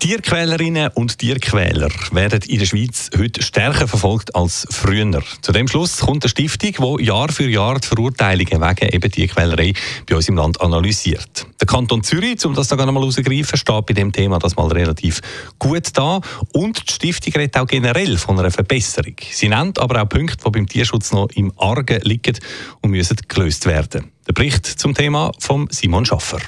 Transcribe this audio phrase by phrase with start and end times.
[0.00, 5.22] Tierquälerinnen und Tierquäler werden in der Schweiz heute stärker verfolgt als früher.
[5.42, 9.74] Zu dem Schluss kommt eine Stiftung, die Jahr für Jahr die Verurteilungen wegen eben Tierquälerei
[10.08, 11.46] bei uns im Land analysiert.
[11.60, 14.68] Der Kanton Zürich, um das da gerne mal rauszugreifen, steht bei dem Thema das mal
[14.68, 15.20] relativ
[15.58, 16.22] gut da.
[16.54, 19.16] Und die Stiftung redet auch generell von einer Verbesserung.
[19.30, 22.38] Sie nennt aber auch Punkte, die beim Tierschutz noch im Argen liegen
[22.80, 24.10] und müssen gelöst werden.
[24.26, 26.40] Der Bericht zum Thema von Simon Schaffer.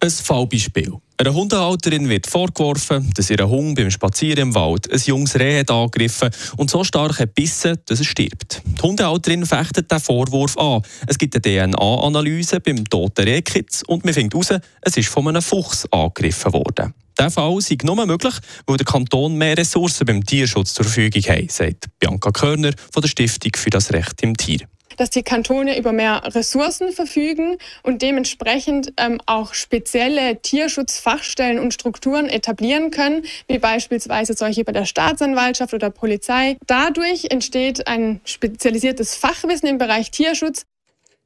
[0.00, 0.98] Ein Fallbeispiel.
[1.20, 5.70] Einer Hundehalterin wird vorgeworfen, dass ihr Hund beim Spazieren im Wald ein junges Reh hat
[5.72, 8.62] angegriffen und so stark hat dass es stirbt.
[8.64, 10.82] Die Hundehalterin fechtet den Vorwurf an.
[11.08, 15.42] Es gibt eine DNA-Analyse beim toten Rehkitz und man findet heraus, es ist von einem
[15.42, 16.94] Fuchs angegriffen worden.
[17.18, 18.34] Dieser Fall sei nur möglich,
[18.68, 23.08] weil der Kanton mehr Ressourcen beim Tierschutz zur Verfügung hat, sagt Bianca Körner von der
[23.08, 28.92] Stiftung für das Recht im Tier dass die Kantone über mehr Ressourcen verfügen und dementsprechend
[28.98, 35.88] ähm, auch spezielle Tierschutzfachstellen und Strukturen etablieren können, wie beispielsweise solche bei der Staatsanwaltschaft oder
[35.90, 36.58] Polizei.
[36.66, 40.66] Dadurch entsteht ein spezialisiertes Fachwissen im Bereich Tierschutz,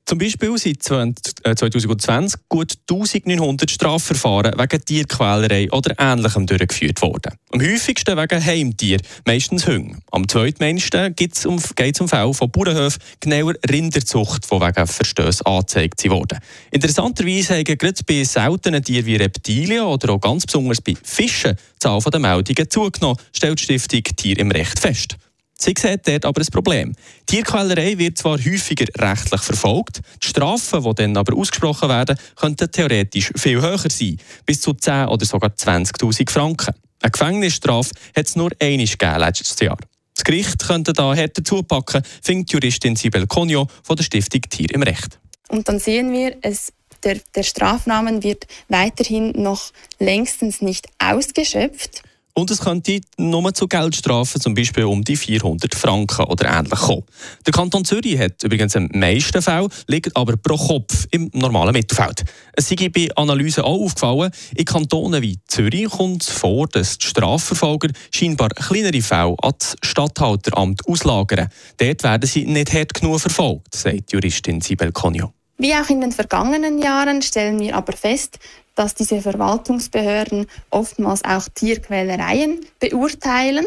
[0.05, 7.35] zum Beispiel sind 2020 gut 1900 Strafverfahren wegen Tierquälerei oder Ähnlichem durchgeführt worden.
[7.53, 9.99] Am häufigsten wegen Heimtier, meistens Hunde.
[10.11, 16.05] Am zweitmeisten geht es um, um Fälle von Bauernhöfen, genauer Rinderzucht, die wegen Verstößen angezeigt
[16.11, 16.39] wurden.
[16.73, 21.79] Interessanterweise haben gerade bei seltenen Tieren wie Reptilien oder auch ganz besonders bei Fischen die
[21.79, 25.17] Zahl der Meldungen zugenommen, stellt die Stiftung Tier im Recht fest.
[25.63, 26.93] Sie sieht dort aber ein Problem.
[27.27, 33.31] Tierquälerei wird zwar häufiger rechtlich verfolgt, die Strafen, die dann aber ausgesprochen werden, könnten theoretisch
[33.37, 36.75] viel höher sein, bis zu 10 oder sogar 20'000 Franken.
[37.01, 39.79] Eine Gefängnisstrafe hat es nur einmal gegeben letztes Jahr.
[40.17, 44.83] Das Gericht könnte da härter zupacken, findet Juristin Sibel Conio von der Stiftung Tier im
[44.83, 45.21] Recht.
[45.49, 46.73] Und dann sehen wir, es
[47.05, 52.03] der, der Strafrahmen wird weiterhin noch längstens nicht ausgeschöpft.
[52.35, 57.05] Und es könnte nur zu Geldstrafen, zum Beispiel um die 400 Franken oder ähnlich kommen.
[57.47, 62.25] Der Kanton Zürich hat übrigens am meisten Fälle, liegt aber pro Kopf im normalen Mittelfeld.
[62.55, 67.07] Es sei bei Analysen auch aufgefallen, in Kantonen wie Zürich kommt es vor, dass die
[67.07, 71.49] Strafverfolger scheinbar kleinere Fälle an das Stadthalteramt auslagern.
[71.77, 75.35] Dort werden sie nicht hart genug verfolgt, sagt Juristin Sibel Conio.
[75.63, 78.41] Wie auch in den vergangenen Jahren stellen wir aber fest,
[78.75, 83.65] dass diese Verwaltungsbehörden oftmals auch Tierquälereien beurteilen,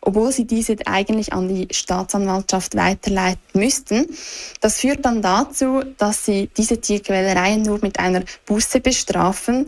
[0.00, 4.06] obwohl sie diese eigentlich an die Staatsanwaltschaft weiterleiten müssten.
[4.60, 9.66] Das führt dann dazu, dass sie diese Tierquälereien nur mit einer Busse bestrafen,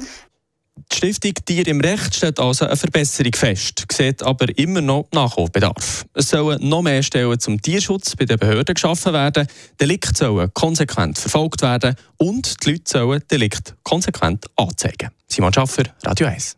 [0.77, 6.05] die Stiftung Tier im Recht stellt also eine Verbesserung fest, sieht aber immer noch Nachholbedarf.
[6.15, 9.47] Es sollen noch mehr Stellen zum Tierschutz bei den Behörden geschaffen werden,
[9.81, 15.11] Delikte sollen konsequent verfolgt werden und die Leute sollen Delikte konsequent anzeigen.
[15.29, 16.57] Simon Schaffer, Radio 1.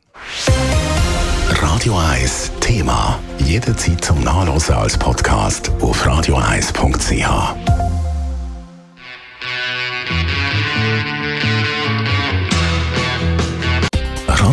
[1.50, 3.19] Radio 1 Thema.
[3.38, 7.75] Jederzeit zum Nachlesen als Podcast auf radio1.ch.